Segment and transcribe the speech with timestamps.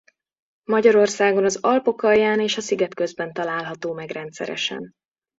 [0.63, 4.93] Magyarországon az Alpokalján és a Szigetközben található meg rendszeresen.